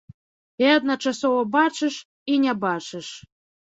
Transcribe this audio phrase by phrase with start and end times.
[0.63, 2.01] І адначасова бачыш,
[2.35, 3.17] і не бачыш.